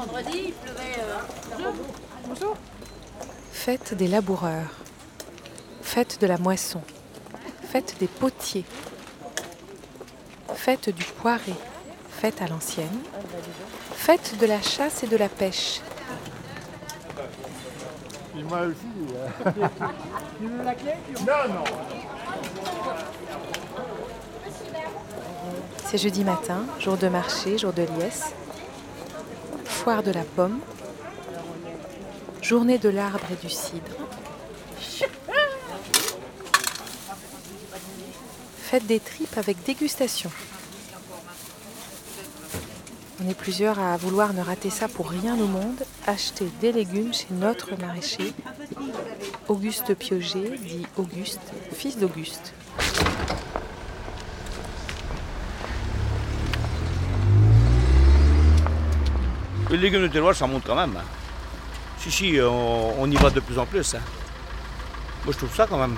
vendredi, 0.00 0.44
il 0.46 0.52
pleuvait. 0.52 0.96
euh, 0.98 1.70
Bonjour. 2.26 2.56
Fête 3.52 3.94
des 3.94 4.08
laboureurs, 4.08 4.70
fête 5.82 6.18
de 6.20 6.26
la 6.26 6.38
moisson, 6.38 6.80
fête 7.70 7.96
des 8.00 8.06
potiers, 8.06 8.64
fête 10.54 10.88
du 10.88 11.04
poiré, 11.04 11.52
fête 12.10 12.40
à 12.40 12.46
l'ancienne, 12.46 12.98
fête 13.94 14.38
de 14.38 14.46
la 14.46 14.62
chasse 14.62 15.02
et 15.02 15.06
de 15.06 15.16
la 15.18 15.28
pêche, 15.28 15.80
aussi. 18.34 18.86
euh. 19.14 19.52
Tu 20.40 20.46
veux 20.46 20.64
la 20.64 20.74
clé 20.74 20.92
Non, 21.20 21.54
non. 21.54 21.64
C'est 25.84 25.98
jeudi 25.98 26.24
matin, 26.24 26.64
jour 26.78 26.96
de 26.96 27.08
marché, 27.08 27.58
jour 27.58 27.72
de 27.74 27.82
liesse, 27.82 28.32
foire 29.80 30.02
de 30.02 30.10
la 30.10 30.24
pomme, 30.24 30.60
journée 32.42 32.76
de 32.76 32.90
l'arbre 32.90 33.24
et 33.32 33.46
du 33.46 33.48
cidre, 33.48 33.96
fête 38.58 38.86
des 38.86 39.00
tripes 39.00 39.38
avec 39.38 39.62
dégustation. 39.64 40.30
On 43.24 43.28
est 43.30 43.34
plusieurs 43.34 43.78
à 43.78 43.96
vouloir 43.96 44.34
ne 44.34 44.42
rater 44.42 44.68
ça 44.68 44.86
pour 44.86 45.08
rien 45.08 45.34
au 45.40 45.46
monde, 45.46 45.82
acheter 46.06 46.50
des 46.60 46.72
légumes 46.72 47.14
chez 47.14 47.28
notre 47.30 47.74
maraîcher, 47.80 48.34
Auguste 49.48 49.94
Pioget, 49.94 50.58
dit 50.58 50.86
Auguste, 50.98 51.40
fils 51.72 51.96
d'Auguste. 51.96 52.52
Les 59.70 59.76
légumes 59.76 60.02
de 60.02 60.08
terroir, 60.08 60.34
ça 60.34 60.46
monte 60.46 60.64
quand 60.66 60.74
même. 60.74 60.96
hein. 60.96 61.04
Si, 61.98 62.10
si, 62.10 62.38
on, 62.42 63.00
on 63.02 63.10
y 63.10 63.16
va 63.16 63.30
de 63.30 63.40
plus 63.40 63.58
en 63.58 63.66
plus. 63.66 63.94
hein. 63.94 64.00
Moi, 65.24 65.32
je 65.32 65.38
trouve 65.38 65.54
ça 65.54 65.66
quand 65.68 65.78
même. 65.78 65.96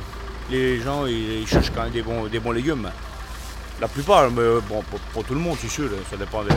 Les 0.50 0.80
gens, 0.80 1.06
ils, 1.06 1.46
cherchent 1.46 1.70
quand 1.74 1.84
même 1.84 1.92
des 1.92 2.02
bons, 2.02 2.26
des 2.26 2.40
bons 2.40 2.50
légumes. 2.52 2.90
La 3.80 3.88
plupart, 3.88 4.30
mais 4.30 4.60
bon, 4.68 4.82
pour, 5.12 5.24
tout 5.24 5.34
le 5.34 5.40
monde, 5.40 5.56
c'est 5.60 5.68
sûr, 5.70 5.88
ça 6.10 6.16
dépend 6.16 6.42
de... 6.42 6.50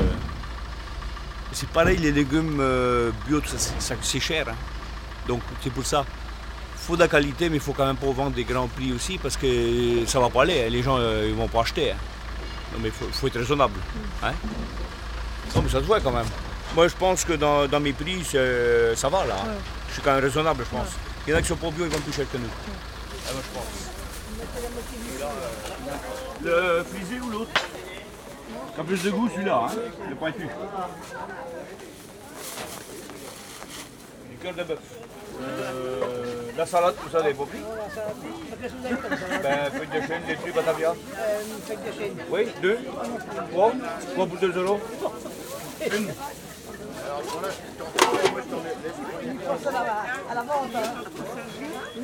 C'est 1.53 1.69
pareil, 1.69 1.97
les 1.97 2.11
légumes 2.11 2.57
euh, 2.59 3.11
bio, 3.27 3.39
c'est- 3.45 4.19
cher. 4.19 4.47
hein. 4.49 4.55
Donc, 5.27 5.41
c'est 5.63 5.71
pour 5.71 5.85
ça. 5.85 6.05
Il 6.75 6.81
faut 6.87 6.95
de 6.95 7.01
la 7.01 7.07
qualité, 7.07 7.49
mais 7.49 7.55
il 7.55 7.61
faut 7.61 7.71
quand 7.73 7.85
même 7.85 7.95
pas 7.95 8.07
vendre 8.11 8.31
des 8.35 8.43
grands 8.43 8.67
prix 8.67 8.91
aussi, 8.91 9.17
parce 9.17 9.37
que 9.37 10.05
ça 10.05 10.19
va 10.19 10.29
pas 10.29 10.41
aller. 10.41 10.65
hein. 10.65 10.69
Les 10.69 10.83
gens, 10.83 10.97
euh, 10.99 11.27
ils 11.29 11.35
vont 11.35 11.47
pas 11.47 11.61
acheter. 11.61 11.91
hein. 11.91 11.95
Non, 12.73 12.79
mais 12.81 12.89
il 12.89 12.93
faut, 13.13 13.27
être 13.27 13.37
raisonnable. 13.39 13.79
hein. 14.21 14.33
Mais 15.55 15.69
ça 15.69 15.79
se 15.79 15.85
voit 15.85 16.01
quand 16.01 16.11
même. 16.11 16.25
Moi, 16.75 16.87
je 16.89 16.95
pense 16.95 17.23
que 17.23 17.33
dans, 17.33 17.67
dans 17.67 17.79
mes 17.79 17.93
prix, 17.93 18.23
c'est- 18.29 18.95
ça 18.95 19.07
va 19.09 19.25
là. 19.25 19.35
Je 19.87 19.93
suis 19.93 20.01
quand 20.01 20.13
même 20.13 20.23
raisonnable, 20.23 20.65
je 20.69 20.77
pense. 20.77 20.87
Il 21.25 21.31
y 21.31 21.33
en 21.33 21.37
a 21.37 21.41
qui 21.41 21.47
sont 21.47 21.55
pas 21.55 21.71
bio, 21.71 21.85
ils 21.85 21.91
vont 21.91 21.99
plus 21.99 22.13
cher 22.13 22.25
que 22.31 22.37
nous. 22.37 22.49
Ah, 23.27 23.31
moi, 23.33 23.41
je 23.47 23.51
pense. 23.57 23.71
Là, 26.43 26.51
euh, 26.51 26.77
le 26.79 26.83
frisé 26.83 27.19
ou 27.21 27.29
l'autre? 27.29 27.51
A 28.77 28.83
plus 28.83 29.01
de 29.03 29.09
goût, 29.09 29.29
celui-là, 29.33 29.67
hein. 29.69 29.75
Le 30.09 30.15
pointu. 30.15 30.47
Du 34.29 34.37
cœur 34.43 34.53
de 34.53 34.63
bœuf. 34.63 34.79
Euh, 35.41 36.51
la 36.57 36.65
salade, 36.65 36.95
tout 37.01 37.09
ça, 37.09 37.21
des 37.21 37.33
pas 37.33 37.43
pris 37.45 37.59
Ben, 39.43 39.71
feuille 39.71 40.01
de 40.01 40.07
chêne, 40.07 40.21
des 40.27 40.35
trucs, 40.35 40.55
batavia. 40.55 40.93
Oui, 42.29 42.47
deux. 42.61 42.77
Trois. 43.51 43.71
Trois 44.13 44.25
pour 44.27 44.37
deux 44.37 44.51
euros. 44.57 44.79
Une 45.97 46.13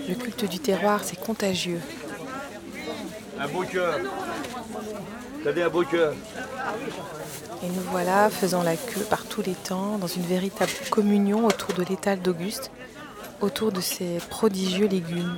Le 0.08 0.16
culte 0.16 0.46
du 0.46 0.60
terroir, 0.60 1.04
c'est 1.04 1.20
contagieux. 1.20 1.82
Un 3.40 3.48
beau 3.48 3.64
cœur. 3.64 4.00
Un 5.46 5.70
beau 5.70 5.84
cœur 5.84 6.14
Et 7.64 7.68
nous 7.68 7.82
voilà 7.92 8.30
faisant 8.30 8.64
la 8.64 8.76
queue 8.76 9.04
par 9.10 9.26
tous 9.26 9.42
les 9.42 9.56
temps, 9.56 9.98
dans 9.98 10.08
une 10.08 10.24
véritable 10.24 10.72
communion 10.90 11.46
autour 11.46 11.74
de 11.74 11.84
l'étal 11.84 12.22
d'Auguste, 12.22 12.72
autour 13.42 13.72
de 13.72 13.82
ces 13.82 14.20
prodigieux 14.30 14.88
légumes. 14.88 15.38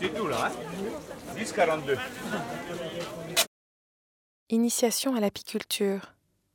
C'est 0.00 0.14
tout 0.14 0.26
là, 0.28 0.50
hein 0.50 0.52
10,42. 1.38 1.96
Initiation 4.50 5.14
à 5.14 5.20
l'apiculture. 5.20 6.00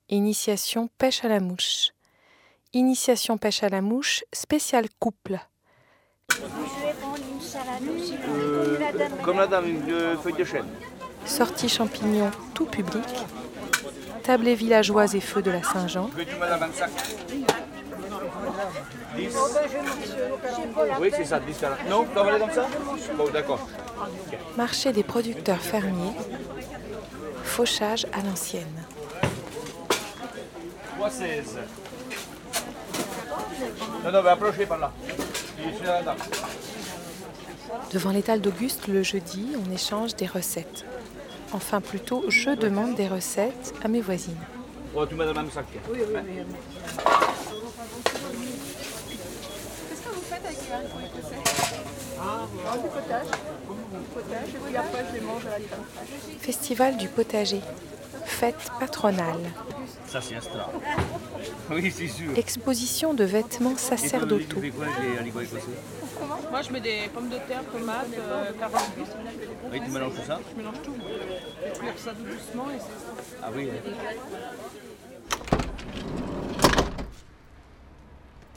Initiation 0.10 0.90
pêche 0.98 1.24
à 1.24 1.30
la 1.30 1.40
mouche. 1.40 1.92
Initiation 2.76 3.38
pêche 3.38 3.62
à 3.62 3.70
la 3.70 3.82
mouche, 3.82 4.24
spécial 4.34 4.86
couple. 4.98 5.38
Comme 9.24 9.38
la 9.38 9.46
dame, 9.46 9.68
une 9.68 9.92
euh, 9.92 10.18
feuille 10.18 10.34
de 10.34 10.44
chêne. 10.44 10.66
Sortie 11.24 11.70
champignons 11.70 12.32
tout 12.56 12.66
public. 12.66 13.04
Tablée 14.24 14.56
villageoise 14.56 15.14
et 15.14 15.20
feux 15.20 15.44
de 15.44 15.52
la 15.52 15.62
Saint-Jean. 15.62 16.10
Veux-tu 16.16 16.36
mettre 16.36 16.60
dans 16.60 16.66
le 16.66 16.74
sac 16.74 16.90
10 19.18 19.38
Oui, 21.00 21.12
c'est 21.16 21.26
ça, 21.26 21.40
10 21.40 21.56
40. 21.60 21.78
Non, 21.88 22.06
tu 22.06 22.16
vas 22.16 22.22
aller 22.22 22.40
comme 22.40 22.52
ça 22.52 22.68
Bon, 23.16 23.30
d'accord. 23.32 23.68
Marché 24.58 24.92
des 24.92 25.04
producteurs 25.04 25.62
fermiers. 25.62 26.14
Fauchage 27.44 28.08
à 28.14 28.24
l'ancienne. 28.24 28.84
3,16. 31.00 31.60
Non, 34.04 34.12
non, 34.12 34.24
mais 34.24 34.30
approchez 34.30 34.66
par 34.66 34.80
là. 34.80 34.92
Devant 37.92 38.12
l'étal 38.12 38.42
d'Auguste, 38.42 38.88
le 38.88 39.04
jeudi, 39.04 39.56
on 39.66 39.72
échange 39.72 40.16
des 40.16 40.28
recettes. 40.28 40.86
Enfin, 41.54 41.82
plutôt, 41.82 42.24
je 42.30 42.50
demande 42.52 42.96
des 42.96 43.08
recettes 43.08 43.74
à 43.84 43.88
mes 43.88 44.02
voisines. 44.02 44.38
Bon, 44.94 45.06
tu 45.06 45.16
le 45.16 45.34
même 45.34 45.52
sac. 45.52 45.66
Oui, 45.92 46.00
oui, 46.08 46.16
oui. 46.16 46.44
Qu'est-ce 49.90 50.02
que 50.02 50.10
vous 50.10 50.22
faites 50.22 50.46
avec 50.46 50.58
les 50.62 50.72
haricots 50.72 51.00
écossais 51.00 51.36
Ah, 52.20 52.48
du 52.78 52.88
potage. 52.90 53.26
Du 53.26 54.08
potage, 54.14 54.50
et 54.50 54.68
puis 54.68 54.78
après, 54.78 55.06
je 55.10 55.16
les 55.16 55.22
mange 55.26 55.46
à 55.46 55.58
la. 55.60 56.40
Festival 56.40 56.98
du 56.98 57.08
potager. 57.08 57.62
Fête 58.26 58.72
patronale. 58.80 59.52
Ça, 60.14 60.22
c'est. 60.22 60.36
Oui, 61.72 61.92
c'est 61.92 62.08
sûr. 62.08 62.38
Exposition 62.38 63.16
de 63.16 63.24
vêtements 63.24 63.76
sacerdotaux. 63.76 64.62
Moi, 66.52 66.62
je 66.62 66.72
mets 66.72 66.82
des 66.82 67.10
pommes 67.12 67.30
de 67.30 67.38
terre, 67.48 67.64
tomates, 67.72 68.06
euh, 68.20 68.52
carottes, 68.60 68.92
Oui, 69.72 69.82
tu 69.84 69.90
mélanges 69.90 70.14
tout 70.14 70.22
ça 70.28 70.40
je 70.52 70.56
mélange 70.56 70.76
tout. 70.84 70.94
Je 71.66 72.04
ça 72.04 72.12
tout 72.12 72.24
doucement 72.24 72.70
et 72.70 72.78
c'est 72.78 73.38
Ah 73.42 73.50
oui. 73.56 73.70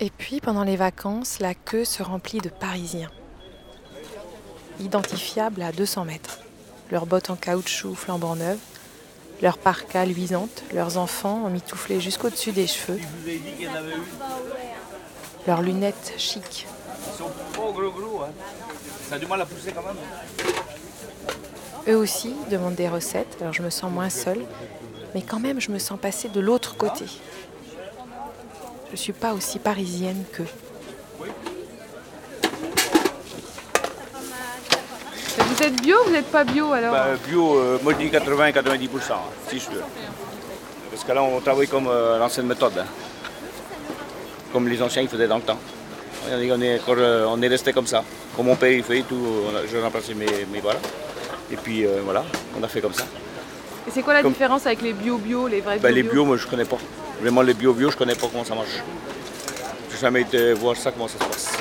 Et 0.00 0.10
puis, 0.10 0.42
pendant 0.42 0.62
les 0.62 0.76
vacances, 0.76 1.38
la 1.40 1.54
queue 1.54 1.86
se 1.86 2.02
remplit 2.02 2.40
de 2.40 2.50
Parisiens. 2.50 3.10
Identifiables 4.78 5.62
à 5.62 5.72
200 5.72 6.04
mètres. 6.04 6.40
Leurs 6.90 7.06
bottes 7.06 7.30
en 7.30 7.36
caoutchouc 7.36 7.94
flambant 7.94 8.36
neuves, 8.36 8.58
leurs 9.42 9.58
parkas 9.58 10.06
luisantes, 10.06 10.64
leurs 10.72 10.96
enfants 10.96 11.44
emmitouflés 11.44 12.00
jusqu'au-dessus 12.00 12.52
des 12.52 12.66
cheveux, 12.66 13.00
leurs 15.46 15.62
lunettes 15.62 16.14
chic. 16.16 16.66
Ils 17.06 17.18
sont 17.18 17.30
pas 17.52 17.72
gros 17.72 17.90
gros. 17.90 18.22
Hein. 18.22 18.30
Ça 19.08 19.16
a 19.16 19.18
du 19.18 19.26
mal 19.26 19.40
à 19.40 19.46
pousser 19.46 19.72
quand 19.72 19.82
même. 19.82 19.96
Eux 21.88 21.96
aussi 21.96 22.34
demandent 22.50 22.74
des 22.74 22.88
recettes, 22.88 23.36
alors 23.40 23.52
je 23.52 23.62
me 23.62 23.70
sens 23.70 23.92
moins 23.92 24.10
seule, 24.10 24.44
mais 25.14 25.22
quand 25.22 25.38
même 25.38 25.60
je 25.60 25.70
me 25.70 25.78
sens 25.78 25.98
passer 26.00 26.28
de 26.28 26.40
l'autre 26.40 26.76
côté. 26.76 27.04
Je 28.86 28.92
ne 28.92 28.96
suis 28.96 29.12
pas 29.12 29.34
aussi 29.34 29.58
parisienne 29.58 30.24
qu'eux. 30.32 30.46
Vous 35.56 35.62
êtes 35.62 35.80
bio 35.82 35.96
ou 36.02 36.04
vous 36.06 36.10
n'êtes 36.12 36.30
pas 36.30 36.44
bio 36.44 36.72
alors 36.72 36.92
Bah, 36.92 37.06
bio, 37.26 37.56
euh, 37.58 37.78
moi 37.82 37.92
je 37.94 38.04
dis 38.04 38.10
80-90%, 38.10 39.12
hein, 39.12 39.16
c'est 39.48 39.58
sûr. 39.58 39.72
Parce 40.90 41.02
que 41.04 41.12
là 41.12 41.22
on 41.22 41.40
travaille 41.40 41.66
comme 41.68 41.88
euh, 41.88 42.18
l'ancienne 42.18 42.46
méthode. 42.46 42.72
hein. 42.78 42.84
Comme 44.52 44.68
les 44.68 44.80
anciens 44.82 45.02
ils 45.02 45.08
faisaient 45.08 45.26
dans 45.28 45.36
le 45.36 45.42
temps. 45.42 45.58
On 46.28 46.60
est, 46.60 46.80
euh, 46.88 47.26
on 47.28 47.40
est 47.40 47.48
resté 47.48 47.72
comme 47.72 47.86
ça. 47.86 48.02
Comme 48.36 48.46
mon 48.46 48.56
père 48.56 48.70
il 48.72 48.82
fait 48.82 49.02
tout, 49.02 49.16
on 49.50 49.56
a- 49.56 49.66
j'ai 49.70 49.80
remplacé 49.80 50.14
mes, 50.14 50.26
mes 50.52 50.60
voilà. 50.60 50.78
Et 51.50 51.56
puis 51.56 51.86
euh, 51.86 52.00
voilà, 52.04 52.24
on 52.58 52.62
a 52.62 52.68
fait 52.68 52.80
comme 52.80 52.92
ça. 52.94 53.04
Et 53.88 53.90
c'est 53.90 54.02
quoi 54.02 54.14
la 54.14 54.22
Comme- 54.22 54.32
différence 54.32 54.66
avec 54.66 54.82
les 54.82 54.92
bio-bio, 54.92 55.46
les 55.48 55.60
vrais 55.60 55.78
Ben, 55.78 55.94
les 55.94 56.02
bio 56.02 56.12
bio, 56.12 56.24
moi 56.24 56.36
je 56.36 56.46
connais 56.46 56.64
pas. 56.64 56.78
Vraiment 57.22 57.40
les 57.42 57.54
bio-bio, 57.54 57.90
je 57.90 57.96
connais 57.96 58.14
pas 58.14 58.26
comment 58.30 58.44
ça 58.44 58.54
marche. 58.54 58.82
J'ai 59.90 59.98
jamais 59.98 60.22
été 60.22 60.52
voir 60.54 60.76
ça, 60.76 60.90
comment 60.90 61.08
ça 61.08 61.14
se 61.18 61.24
passe. 61.24 61.52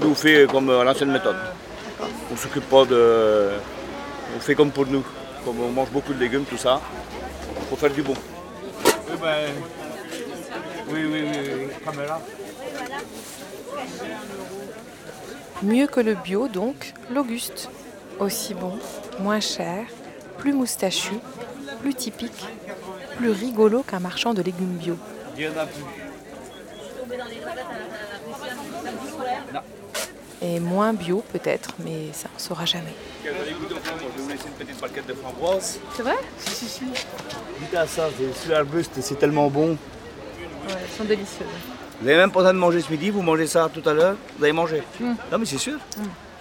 Nous 0.00 0.10
on 0.10 0.14
fait 0.14 0.46
comme 0.50 0.68
l'ancienne 0.70 1.10
méthode. 1.10 1.36
On 2.00 2.36
s'occupe 2.36 2.68
pas 2.68 2.84
de. 2.84 3.50
On 4.36 4.40
fait 4.40 4.54
comme 4.54 4.70
pour 4.70 4.86
nous. 4.86 5.04
Comme 5.44 5.60
on 5.60 5.70
mange 5.70 5.90
beaucoup 5.90 6.12
de 6.12 6.18
légumes, 6.18 6.44
tout 6.44 6.56
ça, 6.56 6.80
faut 7.70 7.76
faire 7.76 7.90
du 7.90 8.02
bon. 8.02 8.14
ben, 9.20 9.52
Oui, 10.88 11.04
oui, 11.04 11.24
oui, 11.24 11.38
oui. 11.54 11.66
Caméra. 11.84 12.20
Mieux 15.62 15.86
que 15.86 16.00
le 16.00 16.14
bio 16.14 16.48
donc, 16.48 16.92
l'Auguste. 17.10 17.70
Aussi 18.18 18.54
bon, 18.54 18.78
moins 19.20 19.40
cher, 19.40 19.84
plus 20.38 20.54
moustachu, 20.54 21.14
plus 21.82 21.94
typique, 21.94 22.46
plus 23.18 23.30
rigolo 23.30 23.82
qu'un 23.82 24.00
marchand 24.00 24.32
de 24.32 24.40
légumes 24.40 24.78
bio. 24.78 24.96
Il 25.36 25.44
y 25.44 25.48
en 25.48 25.56
a 25.58 25.66
plus. 25.66 25.84
Et 30.48 30.60
moins 30.60 30.92
bio 30.92 31.24
peut-être, 31.32 31.70
mais 31.84 32.12
ça 32.12 32.28
on 32.36 32.38
saura 32.38 32.64
jamais. 32.66 32.94
Je 33.24 33.30
vais 33.30 33.36
vous 34.16 34.28
laisser 34.28 34.46
une 34.46 34.52
petite 34.64 34.78
plaquette 34.78 35.06
de 35.08 35.14
framboise. 35.14 35.80
C'est 35.96 36.02
vrai? 36.02 36.14
Si, 36.38 36.54
si, 36.54 36.68
si. 36.68 36.84
Goûtez 37.60 37.76
à 37.76 37.86
ça, 37.86 38.08
c'est 38.16 38.32
sur 38.44 38.52
l'arbuste, 38.52 38.92
c'est 39.00 39.18
tellement 39.18 39.48
bon. 39.50 39.70
Ouais, 39.70 39.76
elles 40.68 40.96
sont 40.96 41.04
délicieuses. 41.04 41.48
Vous 42.00 42.06
n'avez 42.06 42.18
même 42.18 42.30
pas 42.30 42.38
besoin 42.40 42.54
de 42.54 42.58
manger 42.58 42.80
ce 42.80 42.90
midi, 42.92 43.10
vous 43.10 43.22
mangez 43.22 43.48
ça 43.48 43.68
tout 43.74 43.82
à 43.88 43.92
l'heure, 43.92 44.16
vous 44.38 44.44
allez 44.44 44.52
manger. 44.52 44.82
Non 45.00 45.38
mais 45.38 45.46
c'est 45.46 45.58
sûr. 45.58 45.78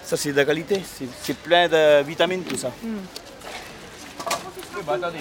Ça 0.04 0.16
c'est 0.18 0.32
de 0.34 0.38
la 0.38 0.46
qualité, 0.46 0.82
c'est- 1.24 1.34
plein 1.38 1.68
de 1.68 2.04
vitamines 2.04 2.44
tout 2.44 2.58
ça. 2.58 2.72
Oui, 2.84 2.92
bah, 4.86 4.94
attendez. 5.02 5.20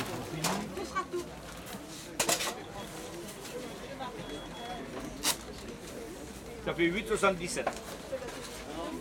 Ça 6.66 6.72
fait 6.74 6.84
8,77. 6.84 7.64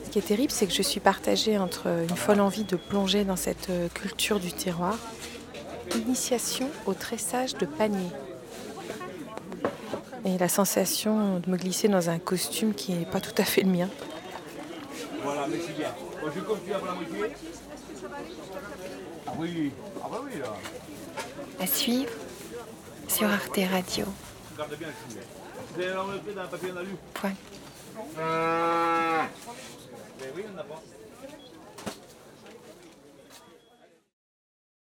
Ce 0.04 0.10
qui 0.10 0.20
est 0.20 0.28
terrible, 0.28 0.52
c'est 0.52 0.68
que 0.68 0.74
je 0.74 0.82
suis 0.82 1.00
partagée 1.00 1.58
entre 1.58 1.88
une 1.88 2.16
folle 2.16 2.42
envie 2.42 2.64
de 2.64 2.76
plonger 2.76 3.24
dans 3.24 3.36
cette 3.36 3.70
euh, 3.70 3.88
culture 3.90 4.40
du 4.40 4.52
terroir, 4.52 4.98
initiation 5.96 6.70
au 6.86 6.94
tressage 6.94 7.56
de 7.56 7.66
panier, 7.66 8.10
et 10.26 10.38
la 10.38 10.48
sensation 10.50 11.40
de 11.40 11.50
me 11.50 11.58
glisser 11.58 11.88
dans 11.88 12.10
un 12.10 12.20
costume 12.20 12.74
qui 12.74 12.94
n'est 12.94 13.06
pas 13.06 13.20
tout 13.20 13.36
à 13.38 13.44
fait 13.44 13.62
le 13.62 13.70
mien. 13.70 13.90
Voilà, 15.24 15.48
merci 15.48 15.72
bien. 15.78 15.90
Bon, 16.22 16.32
je 16.34 16.42
continue 16.42 16.74
pour 16.74 16.88
la 16.88 16.94
moitié. 16.94 17.36
Ah 19.28 19.32
oui, 19.38 19.72
ah 20.04 20.08
bah 20.12 20.22
oui 20.24 20.40
là. 20.40 20.54
À 21.60 21.68
suivre 21.68 22.12
sur 23.08 23.28
Arte 23.28 23.60
Radio. 23.72 24.06
Regarde 24.54 24.78
bien 24.78 24.88
le 24.88 24.94
chou. 24.94 25.20
Vous 25.76 26.34
dans 26.34 26.42
un 26.42 26.48
papier 26.48 26.70
Point. 27.14 27.32
Ben 30.20 30.30
oui, 30.36 30.44
on 30.50 30.54
n'a 30.54 30.64
pas. 30.64 30.82